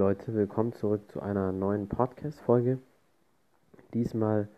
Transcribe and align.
Leute, 0.00 0.32
willkommen 0.32 0.72
zurück 0.72 1.10
zu 1.10 1.20
einer 1.20 1.52
neuen 1.52 1.86
Podcast-Folge. 1.86 2.78
Diesmal 3.92 4.48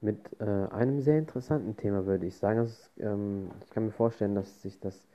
mit 0.00 0.18
äh, 0.40 0.44
einem 0.44 1.00
sehr 1.02 1.18
interessanten 1.18 1.76
Thema, 1.76 2.04
würde 2.04 2.26
ich 2.26 2.36
sagen. 2.36 2.58
Also, 2.58 2.74
ähm, 2.98 3.52
ich 3.62 3.70
kann 3.70 3.84
mir 3.84 3.92
vorstellen, 3.92 4.34
dass 4.34 4.60
sich 4.60 4.80
das 4.80 5.06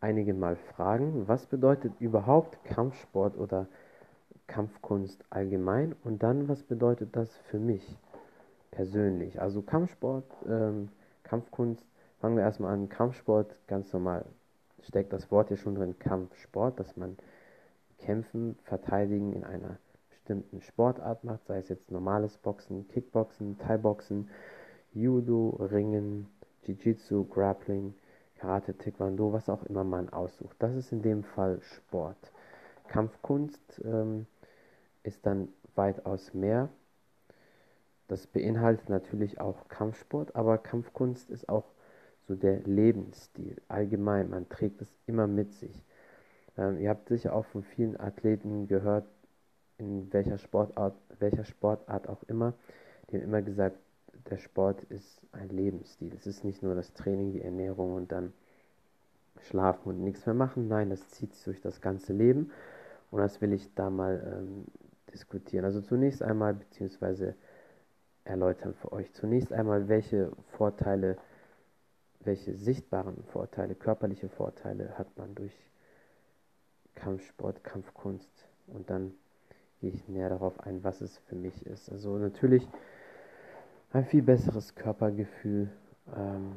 einige 0.00 0.32
mal 0.32 0.54
fragen. 0.54 1.26
Was 1.26 1.46
bedeutet 1.46 1.92
überhaupt 1.98 2.64
Kampfsport 2.64 3.36
oder 3.36 3.66
Kampfkunst 4.46 5.24
allgemein? 5.28 5.96
Und 6.04 6.22
dann, 6.22 6.48
was 6.48 6.62
bedeutet 6.62 7.16
das 7.16 7.36
für 7.50 7.58
mich 7.58 7.98
persönlich? 8.70 9.42
Also 9.42 9.60
Kampfsport, 9.60 10.30
ähm, 10.48 10.88
Kampfkunst, 11.24 11.84
fangen 12.20 12.36
wir 12.36 12.44
erstmal 12.44 12.74
an. 12.74 12.88
Kampfsport, 12.88 13.58
ganz 13.66 13.92
normal, 13.92 14.24
steckt 14.84 15.12
das 15.12 15.32
Wort 15.32 15.48
hier 15.48 15.56
schon 15.56 15.74
drin, 15.74 15.98
Kampfsport, 15.98 16.78
dass 16.78 16.96
man 16.96 17.16
Kämpfen, 18.00 18.56
Verteidigen 18.64 19.32
in 19.32 19.44
einer 19.44 19.78
bestimmten 20.10 20.60
Sportart 20.60 21.24
macht, 21.24 21.46
sei 21.46 21.58
es 21.58 21.68
jetzt 21.68 21.90
normales 21.90 22.38
Boxen, 22.38 22.88
Kickboxen, 22.88 23.58
Thai-Boxen, 23.58 24.28
Judo, 24.92 25.50
Ringen, 25.60 26.26
Jiu-Jitsu, 26.64 27.24
Grappling, 27.24 27.94
Karate, 28.36 28.76
Taekwondo, 28.76 29.32
was 29.32 29.48
auch 29.48 29.64
immer 29.64 29.84
man 29.84 30.08
aussucht. 30.08 30.56
Das 30.58 30.74
ist 30.74 30.92
in 30.92 31.02
dem 31.02 31.22
Fall 31.22 31.60
Sport. 31.60 32.32
Kampfkunst 32.88 33.80
ähm, 33.84 34.26
ist 35.02 35.24
dann 35.26 35.48
weitaus 35.74 36.34
mehr. 36.34 36.68
Das 38.08 38.26
beinhaltet 38.26 38.88
natürlich 38.88 39.40
auch 39.40 39.68
Kampfsport, 39.68 40.34
aber 40.34 40.58
Kampfkunst 40.58 41.30
ist 41.30 41.48
auch 41.48 41.66
so 42.26 42.34
der 42.34 42.60
Lebensstil 42.60 43.60
allgemein. 43.68 44.30
Man 44.30 44.48
trägt 44.48 44.82
es 44.82 44.92
immer 45.06 45.26
mit 45.26 45.52
sich. 45.54 45.84
Ähm, 46.56 46.78
ihr 46.78 46.90
habt 46.90 47.08
sicher 47.08 47.34
auch 47.34 47.44
von 47.46 47.62
vielen 47.62 47.98
Athleten 47.98 48.68
gehört, 48.68 49.06
in 49.78 50.12
welcher 50.12 50.38
Sportart, 50.38 50.94
welcher 51.18 51.44
Sportart 51.44 52.08
auch 52.08 52.22
immer, 52.24 52.54
die 53.10 53.16
haben 53.16 53.24
immer 53.24 53.42
gesagt, 53.42 53.76
der 54.28 54.36
Sport 54.36 54.84
ist 54.84 55.22
ein 55.32 55.48
Lebensstil. 55.48 56.12
Es 56.14 56.26
ist 56.26 56.44
nicht 56.44 56.62
nur 56.62 56.74
das 56.74 56.92
Training, 56.92 57.32
die 57.32 57.42
Ernährung 57.42 57.94
und 57.94 58.12
dann 58.12 58.32
schlafen 59.42 59.88
und 59.88 60.04
nichts 60.04 60.26
mehr 60.26 60.34
machen. 60.34 60.68
Nein, 60.68 60.90
das 60.90 61.08
zieht 61.08 61.34
sich 61.34 61.44
durch 61.44 61.60
das 61.60 61.80
ganze 61.80 62.12
Leben. 62.12 62.52
Und 63.10 63.20
das 63.20 63.40
will 63.40 63.52
ich 63.52 63.74
da 63.74 63.90
mal 63.90 64.22
ähm, 64.24 64.66
diskutieren. 65.12 65.64
Also 65.64 65.80
zunächst 65.80 66.22
einmal, 66.22 66.54
beziehungsweise 66.54 67.34
erläutern 68.24 68.74
für 68.74 68.92
euch. 68.92 69.12
Zunächst 69.12 69.52
einmal, 69.52 69.88
welche 69.88 70.30
Vorteile, 70.56 71.16
welche 72.20 72.54
sichtbaren 72.54 73.24
Vorteile, 73.24 73.74
körperliche 73.74 74.28
Vorteile 74.28 74.98
hat 74.98 75.16
man 75.16 75.34
durch 75.34 75.54
Kampfsport, 76.94 77.62
Kampfkunst 77.64 78.30
und 78.66 78.90
dann 78.90 79.14
gehe 79.80 79.90
ich 79.90 80.08
näher 80.08 80.28
darauf 80.28 80.60
ein, 80.60 80.84
was 80.84 81.00
es 81.00 81.18
für 81.28 81.34
mich 81.34 81.66
ist. 81.66 81.90
Also 81.90 82.18
natürlich 82.18 82.68
ein 83.92 84.04
viel 84.04 84.22
besseres 84.22 84.74
Körpergefühl. 84.74 85.70
Ähm, 86.14 86.56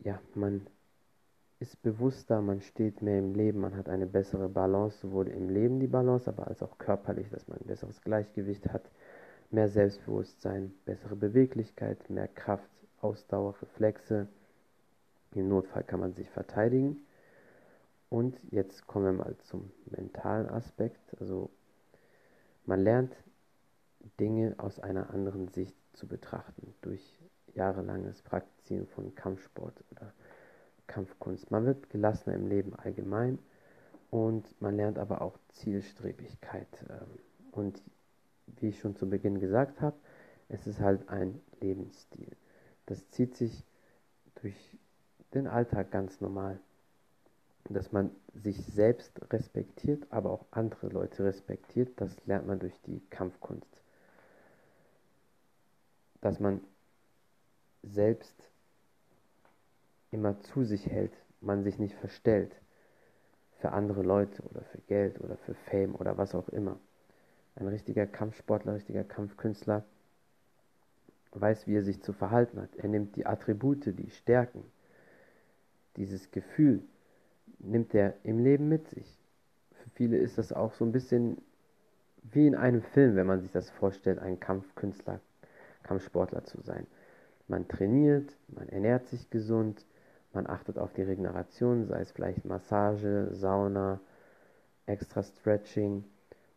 ja, 0.00 0.20
man 0.34 0.66
ist 1.60 1.82
bewusster, 1.82 2.40
man 2.40 2.60
steht 2.60 3.02
mehr 3.02 3.18
im 3.18 3.34
Leben, 3.34 3.60
man 3.60 3.76
hat 3.76 3.88
eine 3.88 4.06
bessere 4.06 4.48
Balance, 4.48 4.98
sowohl 4.98 5.28
im 5.28 5.48
Leben 5.48 5.80
die 5.80 5.88
Balance, 5.88 6.30
aber 6.30 6.46
als 6.46 6.62
auch 6.62 6.78
körperlich, 6.78 7.28
dass 7.30 7.48
man 7.48 7.58
ein 7.58 7.66
besseres 7.66 8.00
Gleichgewicht 8.02 8.68
hat, 8.72 8.82
mehr 9.50 9.68
Selbstbewusstsein, 9.68 10.72
bessere 10.84 11.16
Beweglichkeit, 11.16 12.10
mehr 12.10 12.28
Kraft, 12.28 12.70
Ausdauer, 13.00 13.54
Reflexe. 13.60 14.28
Im 15.34 15.48
Notfall 15.48 15.82
kann 15.82 16.00
man 16.00 16.14
sich 16.14 16.30
verteidigen. 16.30 17.00
Und 18.10 18.40
jetzt 18.50 18.86
kommen 18.86 19.04
wir 19.04 19.12
mal 19.12 19.36
zum 19.44 19.70
mentalen 19.86 20.48
Aspekt. 20.48 21.00
Also 21.20 21.50
man 22.64 22.80
lernt 22.80 23.14
Dinge 24.18 24.54
aus 24.58 24.80
einer 24.80 25.10
anderen 25.10 25.48
Sicht 25.48 25.76
zu 25.92 26.06
betrachten 26.06 26.74
durch 26.80 27.20
jahrelanges 27.54 28.22
Praktizieren 28.22 28.86
von 28.86 29.14
Kampfsport 29.14 29.84
oder 29.90 30.12
Kampfkunst. 30.86 31.50
Man 31.50 31.66
wird 31.66 31.90
gelassener 31.90 32.36
im 32.36 32.46
Leben 32.46 32.74
allgemein 32.74 33.38
und 34.10 34.60
man 34.60 34.76
lernt 34.76 34.98
aber 34.98 35.20
auch 35.20 35.38
Zielstrebigkeit. 35.48 36.68
Ähm, 36.88 37.18
und 37.52 37.82
wie 38.46 38.68
ich 38.68 38.80
schon 38.80 38.96
zu 38.96 39.08
Beginn 39.08 39.40
gesagt 39.40 39.80
habe, 39.80 39.96
es 40.48 40.66
ist 40.66 40.80
halt 40.80 41.08
ein 41.10 41.40
Lebensstil. 41.60 42.34
Das 42.86 43.10
zieht 43.10 43.36
sich 43.36 43.64
durch 44.36 44.78
den 45.34 45.46
Alltag 45.46 45.90
ganz 45.90 46.20
normal 46.22 46.58
dass 47.74 47.92
man 47.92 48.10
sich 48.34 48.64
selbst 48.64 49.20
respektiert, 49.32 50.06
aber 50.10 50.30
auch 50.30 50.46
andere 50.50 50.88
Leute 50.88 51.24
respektiert, 51.24 52.00
das 52.00 52.16
lernt 52.26 52.46
man 52.46 52.58
durch 52.58 52.80
die 52.82 53.00
Kampfkunst. 53.10 53.82
Dass 56.20 56.40
man 56.40 56.60
selbst 57.82 58.34
immer 60.10 60.40
zu 60.40 60.64
sich 60.64 60.86
hält, 60.86 61.12
man 61.40 61.62
sich 61.62 61.78
nicht 61.78 61.94
verstellt 61.94 62.54
für 63.58 63.72
andere 63.72 64.02
Leute 64.02 64.42
oder 64.44 64.62
für 64.62 64.78
Geld 64.82 65.20
oder 65.20 65.36
für 65.36 65.54
Fame 65.54 65.94
oder 65.94 66.16
was 66.16 66.34
auch 66.34 66.48
immer. 66.48 66.78
Ein 67.56 67.68
richtiger 67.68 68.06
Kampfsportler, 68.06 68.74
richtiger 68.74 69.04
Kampfkünstler 69.04 69.84
weiß, 71.32 71.66
wie 71.66 71.76
er 71.76 71.82
sich 71.82 72.02
zu 72.02 72.12
verhalten 72.12 72.60
hat. 72.60 72.74
Er 72.76 72.88
nimmt 72.88 73.16
die 73.16 73.26
Attribute, 73.26 73.84
die 73.86 74.10
Stärken, 74.10 74.64
dieses 75.96 76.30
Gefühl, 76.30 76.82
nimmt 77.58 77.94
er 77.94 78.14
im 78.22 78.38
Leben 78.38 78.68
mit 78.68 78.88
sich. 78.88 79.18
Für 79.72 79.90
viele 79.90 80.16
ist 80.16 80.38
das 80.38 80.52
auch 80.52 80.72
so 80.74 80.84
ein 80.84 80.92
bisschen 80.92 81.38
wie 82.22 82.46
in 82.46 82.54
einem 82.54 82.82
Film, 82.82 83.16
wenn 83.16 83.26
man 83.26 83.40
sich 83.40 83.50
das 83.50 83.70
vorstellt, 83.70 84.18
ein 84.18 84.40
Kampfkünstler, 84.40 85.20
Kampfsportler 85.82 86.44
zu 86.44 86.60
sein. 86.60 86.86
Man 87.46 87.66
trainiert, 87.68 88.36
man 88.48 88.68
ernährt 88.68 89.06
sich 89.06 89.30
gesund, 89.30 89.86
man 90.32 90.46
achtet 90.46 90.78
auf 90.78 90.92
die 90.92 91.02
Regeneration, 91.02 91.86
sei 91.86 92.00
es 92.00 92.12
vielleicht 92.12 92.44
Massage, 92.44 93.28
Sauna, 93.32 94.00
extra 94.86 95.22
Stretching, 95.22 96.04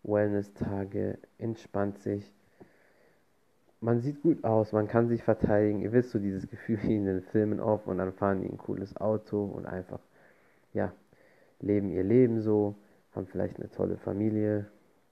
Wellness-Tage, 0.04 1.18
entspannt 1.38 2.00
sich. 2.00 2.34
Man 3.80 4.02
sieht 4.02 4.22
gut 4.22 4.44
aus, 4.44 4.74
man 4.74 4.88
kann 4.88 5.08
sich 5.08 5.24
verteidigen. 5.24 5.82
Ihr 5.82 5.92
wisst 5.94 6.12
so 6.12 6.20
dieses 6.20 6.48
Gefühl 6.50 6.80
wie 6.84 6.96
in 6.98 7.06
den 7.06 7.22
Filmen 7.22 7.60
auf 7.60 7.88
und 7.88 7.98
dann 7.98 8.14
fahren 8.14 8.42
die 8.42 8.50
ein 8.50 8.58
cooles 8.58 8.98
Auto 8.98 9.46
und 9.46 9.66
einfach 9.66 10.00
ja, 10.74 10.94
leben 11.60 11.90
ihr 11.90 12.04
Leben 12.04 12.42
so, 12.42 12.76
haben 13.14 13.28
vielleicht 13.28 13.58
eine 13.58 13.70
tolle 13.70 13.98
Familie, 13.98 14.68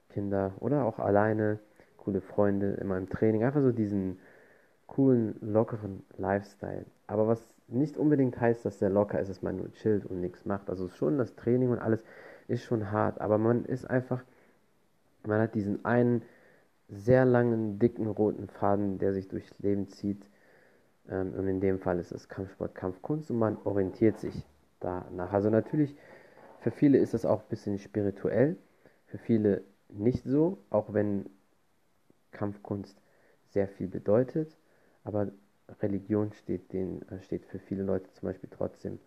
Kinder 0.08 0.52
oder 0.60 0.84
auch 0.84 0.98
alleine, 0.98 1.58
coole 1.96 2.20
Freunde, 2.20 2.72
immer 2.74 2.98
im 2.98 3.08
Training, 3.08 3.44
einfach 3.44 3.62
so 3.62 3.72
diesen 3.72 4.18
coolen, 4.86 5.36
lockeren 5.40 6.02
Lifestyle. 6.16 6.84
Aber 7.06 7.28
was 7.28 7.46
nicht 7.68 7.96
unbedingt 7.96 8.40
heißt, 8.40 8.64
dass 8.64 8.78
der 8.78 8.90
locker 8.90 9.20
ist, 9.20 9.30
dass 9.30 9.42
man 9.42 9.56
nur 9.56 9.72
chillt 9.72 10.04
und 10.04 10.20
nichts 10.20 10.44
macht. 10.44 10.68
Also 10.68 10.88
schon 10.88 11.18
das 11.18 11.36
Training 11.36 11.70
und 11.70 11.78
alles 11.78 12.02
ist 12.48 12.64
schon 12.64 12.90
hart, 12.90 13.20
aber 13.20 13.38
man 13.38 13.64
ist 13.64 13.88
einfach, 13.88 14.24
man 15.24 15.40
hat 15.40 15.54
diesen 15.54 15.84
einen 15.84 16.22
sehr 16.88 17.24
langen, 17.24 17.78
dicken 17.78 18.08
roten 18.08 18.48
Faden, 18.48 18.98
der 18.98 19.12
sich 19.12 19.28
durchs 19.28 19.56
Leben 19.60 19.88
zieht. 19.88 20.28
Ähm, 21.08 21.34
und 21.34 21.46
in 21.46 21.60
dem 21.60 21.78
Fall 21.78 22.00
ist 22.00 22.10
es 22.10 22.28
Kampfsport, 22.28 22.74
Kampfkunst 22.74 23.30
und 23.30 23.38
man 23.38 23.56
orientiert 23.64 24.18
sich 24.18 24.44
danach. 24.80 25.32
Also 25.32 25.50
natürlich, 25.50 25.94
für 26.60 26.70
viele 26.70 26.98
ist 26.98 27.14
das 27.14 27.24
auch 27.24 27.42
ein 27.42 27.48
bisschen 27.48 27.78
spirituell, 27.78 28.56
für 29.06 29.18
viele 29.18 29.62
nicht 29.88 30.24
so, 30.24 30.58
auch 30.70 30.92
wenn 30.92 31.28
Kampfkunst 32.32 33.00
sehr 33.50 33.68
viel 33.68 33.88
bedeutet, 33.88 34.56
aber 35.04 35.28
Religion 35.82 36.32
steht, 36.32 36.72
den, 36.72 37.04
steht 37.22 37.44
für 37.46 37.58
viele 37.58 37.82
Leute 37.82 38.10
zum 38.12 38.28
Beispiel 38.28 38.50
trotzdem 38.52 38.98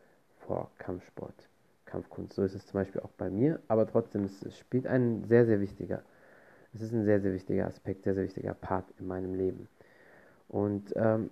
vor 0.45 0.71
Kampfsport, 0.77 1.35
Kampfkunst. 1.85 2.35
So 2.35 2.43
ist 2.43 2.55
es 2.55 2.65
zum 2.65 2.79
Beispiel 2.79 3.01
auch 3.01 3.11
bei 3.11 3.29
mir, 3.29 3.59
aber 3.67 3.87
trotzdem 3.87 4.23
es, 4.23 4.41
es 4.43 4.57
spielt 4.57 4.87
ein 4.87 5.23
sehr, 5.25 5.45
sehr 5.45 5.59
wichtiger, 5.61 6.03
es 6.73 6.81
ist 6.81 6.93
ein 6.93 7.05
sehr, 7.05 7.21
sehr 7.21 7.33
wichtiger 7.33 7.67
Aspekt, 7.67 8.03
sehr, 8.03 8.15
sehr 8.15 8.23
wichtiger 8.23 8.53
Part 8.53 8.85
in 8.99 9.07
meinem 9.07 9.35
Leben. 9.35 9.67
Und 10.47 10.93
ähm, 10.95 11.29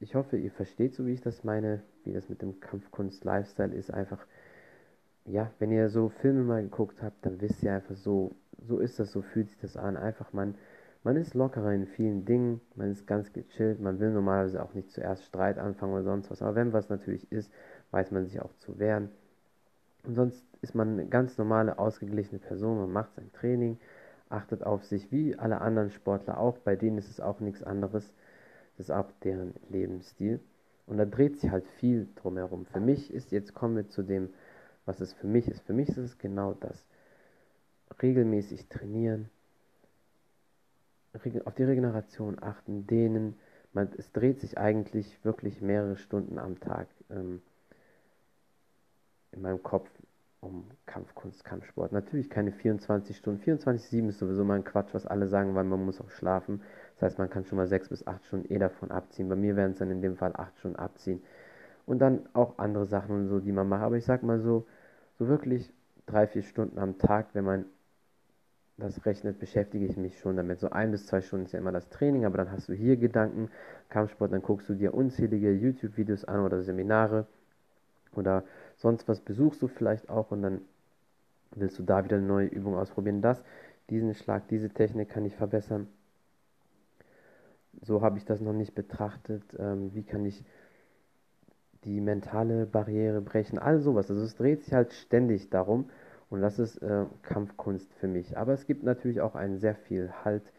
ich 0.00 0.14
hoffe, 0.14 0.38
ihr 0.38 0.50
versteht 0.50 0.94
so, 0.94 1.06
wie 1.06 1.12
ich 1.12 1.20
das 1.20 1.44
meine, 1.44 1.82
wie 2.04 2.12
das 2.12 2.28
mit 2.28 2.40
dem 2.40 2.58
Kampfkunst-Lifestyle 2.58 3.74
ist. 3.74 3.92
Einfach, 3.92 4.26
ja, 5.26 5.52
wenn 5.58 5.70
ihr 5.70 5.90
so 5.90 6.08
Filme 6.08 6.42
mal 6.42 6.62
geguckt 6.62 7.02
habt, 7.02 7.24
dann 7.24 7.40
wisst 7.40 7.62
ihr 7.62 7.74
einfach 7.74 7.96
so, 7.96 8.34
so 8.66 8.78
ist 8.78 8.98
das, 8.98 9.12
so 9.12 9.20
fühlt 9.20 9.50
sich 9.50 9.58
das 9.58 9.76
an. 9.76 9.98
Einfach, 9.98 10.32
man, 10.32 10.54
man 11.04 11.16
ist 11.16 11.34
lockerer 11.34 11.72
in 11.74 11.86
vielen 11.86 12.24
Dingen, 12.24 12.62
man 12.76 12.90
ist 12.90 13.06
ganz 13.06 13.32
gechillt, 13.34 13.80
man 13.80 14.00
will 14.00 14.10
normalerweise 14.10 14.62
auch 14.62 14.72
nicht 14.72 14.90
zuerst 14.90 15.24
Streit 15.24 15.58
anfangen 15.58 15.92
oder 15.92 16.04
sonst 16.04 16.30
was. 16.30 16.40
Aber 16.40 16.54
wenn 16.54 16.72
was 16.72 16.88
natürlich 16.88 17.30
ist, 17.30 17.52
weiß 17.90 18.10
man 18.10 18.24
sich 18.24 18.40
auch 18.40 18.54
zu 18.56 18.78
wehren. 18.78 19.10
Und 20.04 20.14
sonst 20.14 20.42
ist 20.62 20.74
man 20.74 20.92
eine 20.92 21.06
ganz 21.06 21.36
normale, 21.36 21.78
ausgeglichene 21.78 22.38
Person, 22.38 22.78
man 22.78 22.90
macht 22.90 23.14
sein 23.16 23.30
Training, 23.34 23.78
achtet 24.30 24.64
auf 24.64 24.84
sich, 24.84 25.12
wie 25.12 25.38
alle 25.38 25.60
anderen 25.60 25.90
Sportler 25.90 26.38
auch. 26.38 26.56
Bei 26.56 26.74
denen 26.74 26.96
ist 26.96 27.10
es 27.10 27.20
auch 27.20 27.40
nichts 27.40 27.62
anderes 27.62 28.14
das 28.80 28.90
auch 28.90 29.10
deren 29.22 29.54
Lebensstil. 29.68 30.40
Und 30.86 30.98
da 30.98 31.04
dreht 31.04 31.38
sich 31.38 31.50
halt 31.50 31.66
viel 31.78 32.08
drumherum. 32.16 32.66
Für 32.66 32.80
mich 32.80 33.12
ist, 33.12 33.30
jetzt 33.30 33.54
kommen 33.54 33.76
wir 33.76 33.88
zu 33.88 34.02
dem, 34.02 34.30
was 34.86 35.00
es 35.00 35.12
für 35.12 35.26
mich 35.26 35.46
ist. 35.46 35.62
Für 35.62 35.72
mich 35.72 35.88
ist 35.88 35.98
es 35.98 36.18
genau 36.18 36.54
das. 36.54 36.84
regelmäßig 38.02 38.68
trainieren, 38.68 39.28
auf 41.12 41.54
die 41.54 41.64
Regeneration 41.64 42.38
achten, 42.40 42.86
dehnen. 42.86 43.38
Man, 43.72 43.90
es 43.98 44.10
dreht 44.12 44.40
sich 44.40 44.58
eigentlich 44.58 45.22
wirklich 45.24 45.60
mehrere 45.60 45.96
Stunden 45.96 46.38
am 46.38 46.58
Tag 46.60 46.88
ähm, 47.10 47.42
in 49.32 49.42
meinem 49.42 49.62
Kopf 49.62 49.88
um 50.40 50.64
Kampfkunst, 50.86 51.44
Kampfsport. 51.44 51.92
Natürlich 51.92 52.30
keine 52.30 52.52
24 52.52 53.16
Stunden. 53.16 53.42
24-7 53.42 54.08
ist 54.08 54.18
sowieso 54.18 54.44
mal 54.44 54.54
ein 54.54 54.64
Quatsch, 54.64 54.94
was 54.94 55.06
alle 55.06 55.28
sagen, 55.28 55.54
weil 55.54 55.64
man 55.64 55.84
muss 55.84 56.00
auch 56.00 56.10
schlafen. 56.10 56.62
Das 57.00 57.12
heißt, 57.12 57.18
man 57.18 57.30
kann 57.30 57.46
schon 57.46 57.56
mal 57.56 57.66
6 57.66 57.88
bis 57.88 58.06
8 58.06 58.22
Stunden 58.26 58.52
eh 58.52 58.58
davon 58.58 58.90
abziehen. 58.90 59.30
Bei 59.30 59.36
mir 59.36 59.56
werden 59.56 59.72
es 59.72 59.78
dann 59.78 59.90
in 59.90 60.02
dem 60.02 60.16
Fall 60.16 60.32
8 60.34 60.58
Stunden 60.58 60.76
abziehen. 60.76 61.22
Und 61.86 61.98
dann 61.98 62.28
auch 62.34 62.58
andere 62.58 62.84
Sachen 62.84 63.16
und 63.16 63.28
so, 63.28 63.40
die 63.40 63.52
man 63.52 63.68
macht. 63.68 63.82
Aber 63.82 63.96
ich 63.96 64.04
sag 64.04 64.22
mal 64.22 64.38
so, 64.38 64.66
so 65.18 65.26
wirklich 65.26 65.72
3, 66.06 66.26
4 66.26 66.42
Stunden 66.42 66.78
am 66.78 66.98
Tag, 66.98 67.28
wenn 67.32 67.44
man 67.44 67.64
das 68.76 69.06
rechnet, 69.06 69.38
beschäftige 69.38 69.86
ich 69.86 69.96
mich 69.96 70.18
schon 70.18 70.36
damit. 70.36 70.60
So 70.60 70.70
ein 70.70 70.90
bis 70.90 71.06
zwei 71.06 71.22
Stunden 71.22 71.46
ist 71.46 71.52
ja 71.52 71.58
immer 71.58 71.72
das 71.72 71.88
Training, 71.88 72.26
aber 72.26 72.36
dann 72.36 72.52
hast 72.52 72.68
du 72.68 72.74
hier 72.74 72.96
Gedanken, 72.96 73.50
Kampfsport, 73.88 74.32
dann 74.32 74.42
guckst 74.42 74.68
du 74.68 74.74
dir 74.74 74.94
unzählige 74.94 75.52
YouTube-Videos 75.52 76.24
an 76.26 76.40
oder 76.40 76.62
Seminare 76.62 77.26
oder 78.14 78.44
sonst 78.76 79.08
was 79.08 79.20
besuchst 79.20 79.62
du 79.62 79.68
vielleicht 79.68 80.08
auch 80.08 80.30
und 80.30 80.42
dann 80.42 80.60
willst 81.54 81.78
du 81.78 81.82
da 81.82 82.04
wieder 82.04 82.16
eine 82.16 82.26
neue 82.26 82.46
Übung 82.46 82.76
ausprobieren. 82.76 83.22
Das, 83.22 83.42
diesen 83.88 84.14
Schlag, 84.14 84.48
diese 84.48 84.70
Technik 84.70 85.10
kann 85.10 85.24
ich 85.24 85.34
verbessern. 85.36 85.88
So 87.82 88.02
habe 88.02 88.18
ich 88.18 88.24
das 88.24 88.40
noch 88.40 88.52
nicht 88.52 88.74
betrachtet. 88.74 89.42
Ähm, 89.58 89.94
wie 89.94 90.02
kann 90.02 90.24
ich 90.24 90.44
die 91.84 92.00
mentale 92.00 92.66
Barriere 92.66 93.20
brechen? 93.20 93.58
All 93.58 93.80
sowas. 93.80 94.10
Also 94.10 94.22
es 94.22 94.36
dreht 94.36 94.64
sich 94.64 94.74
halt 94.74 94.92
ständig 94.92 95.50
darum. 95.50 95.90
Und 96.28 96.42
das 96.42 96.58
ist 96.58 96.78
äh, 96.78 97.06
Kampfkunst 97.22 97.92
für 97.94 98.06
mich. 98.06 98.38
Aber 98.38 98.52
es 98.52 98.66
gibt 98.66 98.84
natürlich 98.84 99.20
auch 99.20 99.34
einen 99.34 99.58
sehr 99.58 99.74
viel 99.74 100.12
Halt 100.24 100.52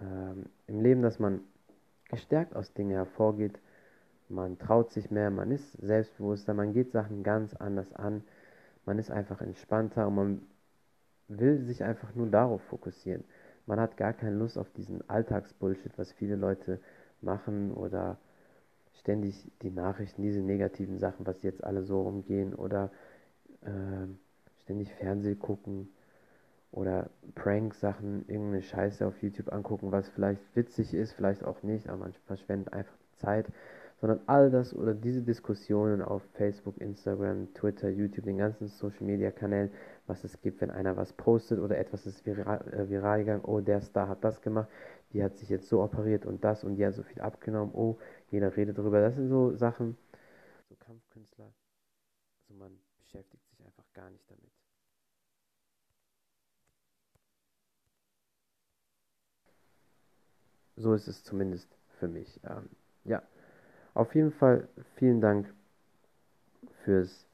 ähm, 0.00 0.46
im 0.66 0.80
Leben, 0.80 1.02
dass 1.02 1.18
man 1.18 1.40
gestärkt 2.08 2.56
aus 2.56 2.72
Dingen 2.72 2.92
hervorgeht. 2.92 3.58
Man 4.28 4.58
traut 4.58 4.92
sich 4.92 5.10
mehr, 5.10 5.30
man 5.30 5.50
ist 5.50 5.72
selbstbewusster, 5.74 6.54
man 6.54 6.72
geht 6.72 6.92
Sachen 6.92 7.22
ganz 7.22 7.54
anders 7.54 7.92
an. 7.92 8.24
Man 8.84 8.98
ist 8.98 9.10
einfach 9.10 9.40
entspannter 9.40 10.06
und 10.08 10.14
man 10.14 10.42
will 11.28 11.58
sich 11.58 11.84
einfach 11.84 12.14
nur 12.14 12.28
darauf 12.28 12.62
fokussieren. 12.62 13.24
Man 13.66 13.80
hat 13.80 13.96
gar 13.96 14.12
keine 14.12 14.36
Lust 14.36 14.58
auf 14.58 14.70
diesen 14.70 15.08
Alltagsbullshit, 15.08 15.98
was 15.98 16.12
viele 16.12 16.36
Leute 16.36 16.80
machen 17.20 17.72
oder 17.72 18.18
ständig 19.00 19.50
die 19.62 19.70
Nachrichten, 19.70 20.22
diese 20.22 20.40
negativen 20.40 20.98
Sachen, 20.98 21.26
was 21.26 21.42
jetzt 21.42 21.62
alle 21.64 21.82
so 21.82 22.02
rumgehen 22.02 22.54
oder 22.54 22.90
äh, 23.62 24.06
ständig 24.62 24.92
Fernseh 24.94 25.34
gucken 25.34 25.88
oder 26.72 27.10
Prank-Sachen, 27.34 28.28
irgendeine 28.28 28.62
Scheiße 28.62 29.06
auf 29.06 29.22
YouTube 29.22 29.52
angucken, 29.52 29.92
was 29.92 30.08
vielleicht 30.08 30.40
witzig 30.54 30.94
ist, 30.94 31.12
vielleicht 31.12 31.44
auch 31.44 31.62
nicht, 31.62 31.88
aber 31.88 31.98
man 31.98 32.12
verschwendet 32.26 32.72
einfach 32.72 32.96
Zeit, 33.16 33.46
sondern 34.00 34.20
all 34.26 34.50
das 34.50 34.74
oder 34.74 34.94
diese 34.94 35.22
Diskussionen 35.22 36.02
auf 36.02 36.22
Facebook, 36.34 36.78
Instagram, 36.78 37.52
Twitter, 37.54 37.88
YouTube, 37.88 38.26
den 38.26 38.38
ganzen 38.38 38.68
Social-Media-Kanälen, 38.68 39.70
was 40.06 40.24
es 40.24 40.40
gibt, 40.40 40.60
wenn 40.60 40.70
einer 40.70 40.96
was 40.96 41.12
postet 41.12 41.58
oder 41.58 41.78
etwas 41.78 42.06
ist 42.06 42.24
viral, 42.26 42.60
äh, 42.72 42.88
viral 42.88 43.20
gegangen, 43.20 43.44
oh, 43.44 43.60
der 43.60 43.80
Star 43.80 44.08
hat 44.08 44.24
das 44.24 44.40
gemacht, 44.40 44.68
die 45.12 45.22
hat 45.22 45.36
sich 45.36 45.48
jetzt 45.48 45.68
so 45.68 45.82
operiert 45.82 46.26
und 46.26 46.44
das 46.44 46.64
und 46.64 46.76
die 46.76 46.86
hat 46.86 46.94
so 46.94 47.02
viel 47.02 47.20
abgenommen, 47.20 47.74
oh, 47.74 47.98
jeder 48.30 48.56
redet 48.56 48.78
darüber, 48.78 49.00
das 49.00 49.16
sind 49.16 49.28
so 49.28 49.54
Sachen, 49.56 49.96
so 50.68 50.76
Kampfkünstler, 50.76 51.52
also 52.48 52.54
man 52.58 52.78
beschäftigt 52.98 53.46
sich 53.48 53.64
einfach 53.64 53.84
gar 53.94 54.10
nicht 54.10 54.30
damit. 54.30 54.50
So 60.76 60.92
ist 60.92 61.08
es 61.08 61.24
zumindest 61.24 61.68
für 61.98 62.06
mich. 62.06 62.38
Ähm, 62.44 62.68
ja, 63.04 63.22
auf 63.94 64.14
jeden 64.14 64.30
Fall 64.30 64.68
vielen 64.96 65.20
Dank 65.22 65.52
fürs 66.84 67.25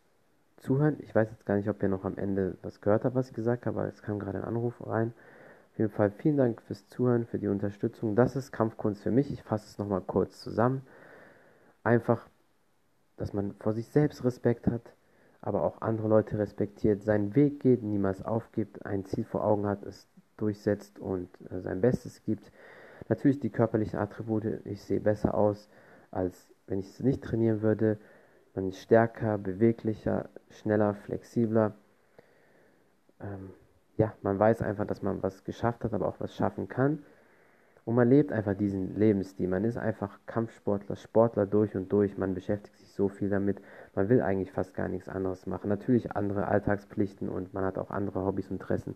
Zuhören. 0.62 0.96
Ich 1.00 1.14
weiß 1.14 1.28
jetzt 1.30 1.44
gar 1.44 1.56
nicht, 1.56 1.68
ob 1.68 1.82
ihr 1.82 1.88
noch 1.88 2.04
am 2.04 2.16
Ende 2.16 2.56
was 2.62 2.80
gehört 2.80 3.04
habt, 3.04 3.16
was 3.16 3.28
ich 3.28 3.34
gesagt 3.34 3.66
habe, 3.66 3.80
aber 3.80 3.88
es 3.88 4.02
kam 4.02 4.18
gerade 4.18 4.38
ein 4.38 4.44
Anruf 4.44 4.74
rein. 4.86 5.12
Auf 5.72 5.78
jeden 5.78 5.90
Fall 5.90 6.10
vielen 6.10 6.36
Dank 6.36 6.62
fürs 6.62 6.86
Zuhören, 6.86 7.26
für 7.26 7.38
die 7.38 7.48
Unterstützung. 7.48 8.14
Das 8.14 8.36
ist 8.36 8.52
Kampfkunst 8.52 9.02
für 9.02 9.10
mich. 9.10 9.32
Ich 9.32 9.42
fasse 9.42 9.66
es 9.66 9.78
nochmal 9.78 10.02
kurz 10.02 10.40
zusammen. 10.40 10.82
Einfach, 11.82 12.28
dass 13.16 13.32
man 13.32 13.54
vor 13.58 13.72
sich 13.72 13.88
selbst 13.88 14.24
Respekt 14.24 14.68
hat, 14.68 14.82
aber 15.40 15.64
auch 15.64 15.80
andere 15.80 16.06
Leute 16.06 16.38
respektiert, 16.38 17.02
seinen 17.02 17.34
Weg 17.34 17.60
geht, 17.60 17.82
niemals 17.82 18.24
aufgibt, 18.24 18.86
ein 18.86 19.04
Ziel 19.04 19.24
vor 19.24 19.44
Augen 19.44 19.66
hat, 19.66 19.82
es 19.82 20.06
durchsetzt 20.36 21.00
und 21.00 21.28
äh, 21.50 21.60
sein 21.60 21.80
Bestes 21.80 22.22
gibt. 22.22 22.52
Natürlich 23.08 23.40
die 23.40 23.50
körperlichen 23.50 23.98
Attribute, 23.98 24.64
ich 24.64 24.82
sehe 24.82 25.00
besser 25.00 25.34
aus, 25.34 25.68
als 26.12 26.48
wenn 26.68 26.78
ich 26.78 26.88
es 26.88 27.00
nicht 27.00 27.22
trainieren 27.22 27.62
würde. 27.62 27.98
Man 28.54 28.68
ist 28.68 28.82
stärker, 28.82 29.38
beweglicher, 29.38 30.28
schneller, 30.50 30.94
flexibler. 30.94 31.74
Ähm, 33.20 33.50
ja, 33.96 34.12
man 34.22 34.38
weiß 34.38 34.62
einfach, 34.62 34.86
dass 34.86 35.02
man 35.02 35.22
was 35.22 35.44
geschafft 35.44 35.84
hat, 35.84 35.94
aber 35.94 36.06
auch 36.06 36.20
was 36.20 36.34
schaffen 36.34 36.68
kann. 36.68 37.04
Und 37.84 37.96
man 37.96 38.08
lebt 38.08 38.30
einfach 38.30 38.54
diesen 38.54 38.96
Lebensstil. 38.96 39.48
Man 39.48 39.64
ist 39.64 39.76
einfach 39.76 40.20
Kampfsportler, 40.26 40.96
Sportler 40.96 41.46
durch 41.46 41.74
und 41.74 41.92
durch. 41.92 42.16
Man 42.16 42.34
beschäftigt 42.34 42.78
sich 42.78 42.92
so 42.92 43.08
viel 43.08 43.28
damit. 43.28 43.60
Man 43.94 44.08
will 44.08 44.20
eigentlich 44.20 44.52
fast 44.52 44.74
gar 44.74 44.88
nichts 44.88 45.08
anderes 45.08 45.46
machen. 45.46 45.68
Natürlich 45.68 46.12
andere 46.14 46.46
Alltagspflichten 46.46 47.28
und 47.28 47.54
man 47.54 47.64
hat 47.64 47.78
auch 47.78 47.90
andere 47.90 48.24
Hobbys 48.24 48.50
und 48.50 48.60
Interessen. 48.60 48.94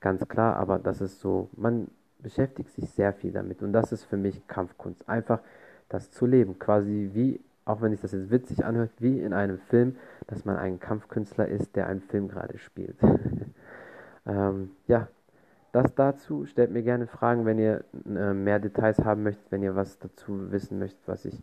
Ganz 0.00 0.26
klar, 0.28 0.56
aber 0.56 0.78
das 0.78 1.00
ist 1.00 1.20
so, 1.20 1.50
man 1.52 1.88
beschäftigt 2.20 2.70
sich 2.70 2.90
sehr 2.90 3.12
viel 3.12 3.32
damit. 3.32 3.62
Und 3.62 3.72
das 3.72 3.92
ist 3.92 4.04
für 4.04 4.16
mich 4.16 4.46
Kampfkunst. 4.46 5.06
Einfach 5.08 5.40
das 5.88 6.10
zu 6.10 6.24
leben. 6.24 6.58
Quasi 6.58 7.10
wie, 7.12 7.40
auch 7.64 7.80
wenn 7.80 7.92
sich 7.92 8.00
das 8.00 8.12
jetzt 8.12 8.30
witzig 8.30 8.64
anhört, 8.64 8.90
wie 8.98 9.20
in 9.20 9.32
einem 9.32 9.58
Film, 9.58 9.96
dass 10.26 10.44
man 10.44 10.56
ein 10.56 10.80
Kampfkünstler 10.80 11.48
ist, 11.48 11.76
der 11.76 11.86
einen 11.86 12.00
Film 12.00 12.28
gerade 12.28 12.58
spielt. 12.58 12.96
ähm, 14.26 14.70
ja, 14.86 15.08
das 15.72 15.94
dazu. 15.94 16.44
Stellt 16.44 16.70
mir 16.70 16.82
gerne 16.82 17.06
Fragen, 17.06 17.46
wenn 17.46 17.58
ihr 17.58 17.84
äh, 18.06 18.34
mehr 18.34 18.58
Details 18.58 18.98
haben 19.04 19.22
möchtet, 19.22 19.50
wenn 19.50 19.62
ihr 19.62 19.74
was 19.74 19.98
dazu 19.98 20.50
wissen 20.52 20.78
möchtet, 20.78 21.02
was 21.06 21.24
ich 21.24 21.42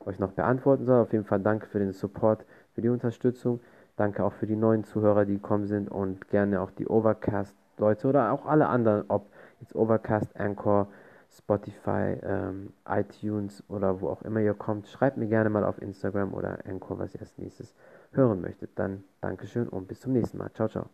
euch 0.00 0.18
noch 0.18 0.32
beantworten 0.32 0.84
soll. 0.84 1.00
Auf 1.00 1.12
jeden 1.12 1.24
Fall 1.24 1.40
danke 1.40 1.66
für 1.66 1.78
den 1.78 1.92
Support, 1.92 2.44
für 2.74 2.82
die 2.82 2.88
Unterstützung. 2.88 3.60
Danke 3.96 4.24
auch 4.24 4.32
für 4.32 4.46
die 4.46 4.56
neuen 4.56 4.84
Zuhörer, 4.84 5.24
die 5.24 5.34
gekommen 5.34 5.66
sind 5.66 5.88
und 5.88 6.28
gerne 6.28 6.60
auch 6.60 6.72
die 6.72 6.88
Overcast-Leute 6.88 8.08
oder 8.08 8.32
auch 8.32 8.44
alle 8.46 8.66
anderen, 8.66 9.04
ob 9.08 9.30
jetzt 9.60 9.74
Overcast, 9.76 10.36
Anchor, 10.38 10.88
Spotify, 11.36 12.16
ähm, 12.22 12.72
iTunes 12.88 13.62
oder 13.68 14.00
wo 14.00 14.08
auch 14.08 14.22
immer 14.22 14.40
ihr 14.40 14.54
kommt. 14.54 14.88
Schreibt 14.88 15.16
mir 15.16 15.26
gerne 15.26 15.50
mal 15.50 15.64
auf 15.64 15.80
Instagram 15.82 16.32
oder 16.34 16.58
Anchor, 16.66 16.98
was 16.98 17.14
ihr 17.14 17.20
als 17.20 17.36
nächstes 17.38 17.74
hören 18.12 18.40
möchtet. 18.40 18.70
Dann 18.78 19.04
Dankeschön 19.20 19.68
und 19.68 19.88
bis 19.88 20.00
zum 20.00 20.12
nächsten 20.12 20.38
Mal. 20.38 20.50
Ciao, 20.52 20.68
ciao. 20.68 20.88